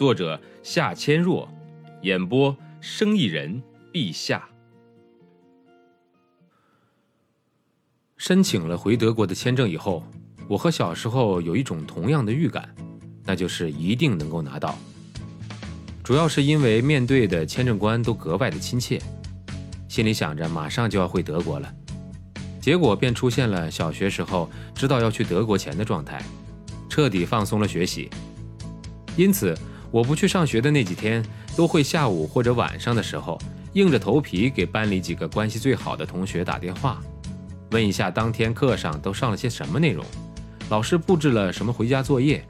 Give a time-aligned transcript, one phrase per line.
[0.00, 1.46] 作者夏千若，
[2.00, 3.62] 演播生意人
[3.92, 4.48] 陛下。
[8.16, 10.02] 申请了回德国的签证以后，
[10.48, 12.74] 我和小时候有一种同样的预感，
[13.24, 14.74] 那就是一定能够拿到。
[16.02, 18.98] 主要是因为面对的签证官都格外的亲切，
[19.86, 21.70] 心里想着马上就要回德国了，
[22.58, 26.24] 结果便出现了小学时候知道要去德国前的状态，
[26.88, 28.08] 彻底放松了学习，
[29.14, 29.54] 因此。
[29.90, 31.24] 我不去上学的那几天，
[31.56, 33.36] 都会下午或者晚上的时候，
[33.72, 37.00] 硬着头皮给班里几个关系最好的同学打电话，
[37.72, 40.04] 问一下当天课上都上了些什么内容，
[40.68, 42.44] 老师布置了什么回家作业。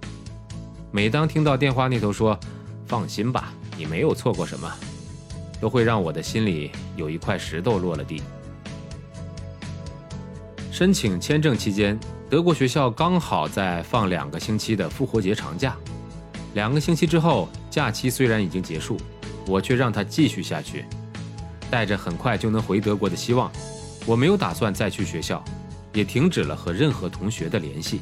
[0.93, 2.39] 每当听到电话那头说
[2.87, 4.71] “放心吧，你没有错过什么”，
[5.61, 8.21] 都会让我的心里有一块石头落了地。
[10.71, 15.77] 申请签证期间，德国学校刚好在放两个星期的复活节长假。
[16.55, 18.97] 两个星期之后，假期虽然已经结束，
[19.47, 20.85] 我却让他继续下去，
[21.71, 23.51] 带着很快就能回德国的希望。
[24.07, 25.45] 我没有打算再去学校，
[25.93, 28.01] 也停止了和任何同学的联系。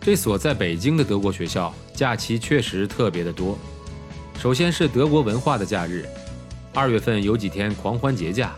[0.00, 3.56] 这所在北京的德国学校，假期确实特别的多。
[4.40, 6.04] 首先是德国文化的假日，
[6.74, 8.54] 二月份有几天狂欢节假，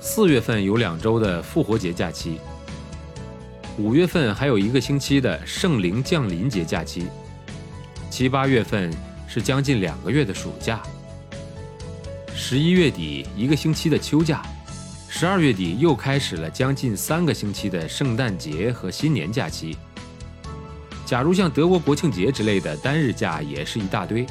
[0.00, 2.38] 四月份有两周的复活节假期。
[3.78, 7.06] 五月份还有一个星期的圣灵降临节假期，
[8.10, 8.92] 七八月份
[9.26, 10.82] 是将近两个月的暑假，
[12.34, 14.42] 十一月底一个星期的秋假，
[15.08, 19.74] 十二月底又开始了将近三个星期的圣诞节和新年假期。
[21.06, 24.26] 假如像德国国庆节之类的单日假也是一大堆，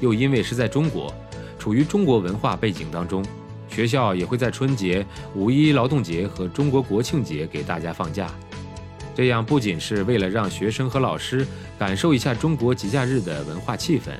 [0.00, 1.12] 又因为是在中国，
[1.58, 3.24] 处于中国文化背景当中，
[3.66, 8.30] 学校也会在春节、五一劳动节和中国国庆节给大家放假。
[9.14, 11.46] 这样不仅是为了让学生和老师
[11.78, 14.10] 感受一下中国节假日的文化气氛，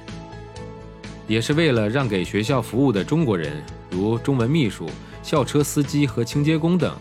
[1.26, 3.60] 也是为了让给学校服务的中国人，
[3.90, 4.88] 如中文秘书、
[5.22, 6.96] 校车司机和清洁工等，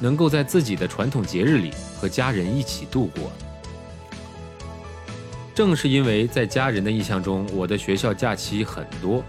[0.00, 3.30] 能够在自己的传统节日里和家人一起度过。
[5.54, 9.22] 正是因为在家人的印象中，我的学校假期很多，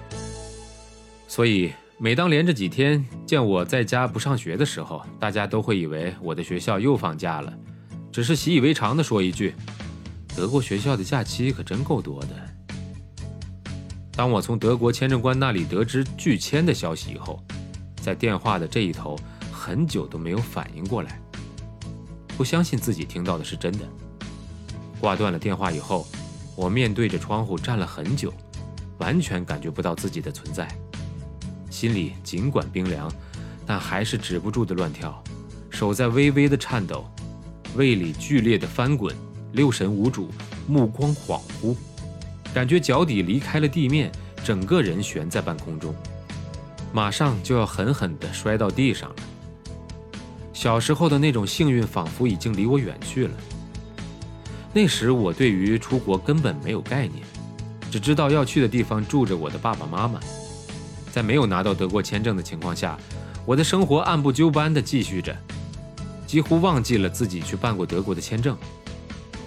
[1.27, 1.71] 所以。
[2.03, 7.53] 每当连着几天见我在家不上学的时候，大家都会以为我的学校又放假了，
[8.11, 9.53] 只是习以为常地说一句
[10.35, 12.29] ：“德国学校的假期可真够多的。”
[14.17, 17.39] 当我从德国签证官那里得知拒签的消息以后，
[18.01, 19.15] 在电话的这一头
[19.51, 21.21] 很久都没有反应过来，
[22.35, 23.85] 不相信自己听到的是真的。
[24.99, 26.07] 挂断了电话以后，
[26.55, 28.33] 我面对着窗户站了很久，
[28.97, 30.67] 完全感觉不到自己的存在。
[31.71, 33.11] 心里尽管冰凉，
[33.65, 35.23] 但还是止不住的乱跳，
[35.71, 37.09] 手在微微的颤抖，
[37.75, 39.15] 胃里剧烈的翻滚，
[39.53, 40.29] 六神无主，
[40.67, 41.75] 目光恍惚，
[42.53, 44.11] 感觉脚底离开了地面，
[44.43, 45.95] 整个人悬在半空中，
[46.91, 49.15] 马上就要狠狠地摔到地上了。
[50.53, 53.33] 小时候的那种幸运仿佛已经离我远去了。
[54.73, 57.23] 那时我对于出国根本没有概念，
[57.89, 60.19] 只知道要去的地方住着我的爸爸妈妈。
[61.11, 62.97] 在没有拿到德国签证的情况下，
[63.45, 65.35] 我的生活按部就班地继续着，
[66.25, 68.57] 几乎忘记了自己去办过德国的签证。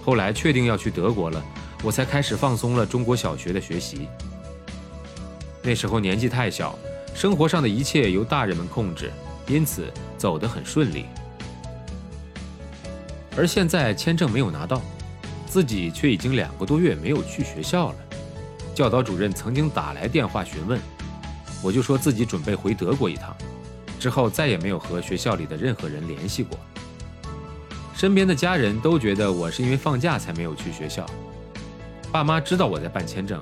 [0.03, 1.43] 后来确定要去德国了，
[1.83, 4.07] 我才开始放松了中国小学的学习。
[5.63, 6.77] 那时候年纪太小，
[7.15, 9.11] 生活上的一切由大人们控制，
[9.47, 11.05] 因此走得很顺利。
[13.35, 14.79] 而现在签证没有拿到，
[15.47, 17.95] 自己却已经两个多月没有去学校了。
[18.75, 20.79] 教导主任曾经打来电话询问。
[21.61, 23.35] 我就说自己准备回德国一趟，
[23.99, 26.57] 之后再也没有和学校里的任何人联系过。
[27.95, 31.05] 身边的家人都觉得我是因为放假才没有去学校。
[32.11, 33.41] 爸妈知道我在办签证，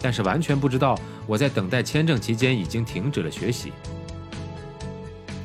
[0.00, 3.72] 但是完全不知道我在等待签证期间已经停止了学习。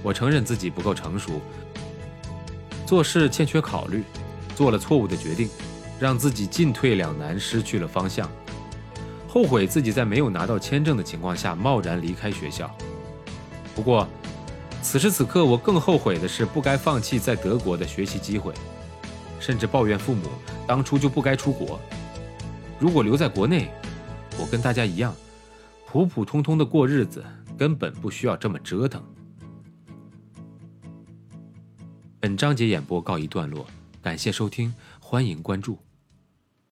[0.01, 1.41] 我承认自己不够成熟，
[2.85, 4.03] 做事欠缺考虑，
[4.55, 5.49] 做了错误的决定，
[5.99, 8.29] 让自己进退两难，失去了方向。
[9.35, 12.73] 后悔自己在没有拿到签证的情况下贸然离开学校。
[13.75, 14.07] 不过，
[14.81, 18.53] 此时此刻我更后悔的是不该放弃在德国的学习机会，
[19.37, 20.29] 甚至抱怨父母
[20.65, 21.77] 当初就不该出国，
[22.79, 23.69] 如果留在国内，
[24.39, 25.13] 我跟大家一样，
[25.85, 27.21] 普普通通的过日子，
[27.57, 29.03] 根本不需要这么折腾。
[32.21, 33.65] 本章节演播告一段落，
[34.01, 35.84] 感谢收听，欢迎关注。